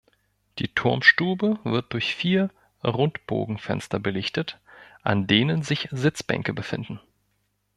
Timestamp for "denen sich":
5.27-5.89